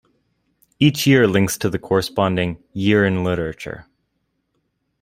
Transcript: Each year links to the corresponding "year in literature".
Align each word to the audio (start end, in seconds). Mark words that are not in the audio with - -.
Each 0.79 1.05
year 1.05 1.27
links 1.27 1.59
to 1.59 1.69
the 1.69 1.77
corresponding 1.77 2.57
"year 2.73 3.05
in 3.05 3.23
literature". 3.23 3.85